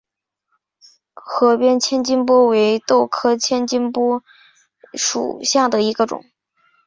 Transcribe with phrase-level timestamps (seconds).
[1.13, 4.01] 河边千斤拔为豆科千斤拔
[4.97, 6.25] 属下的一个种。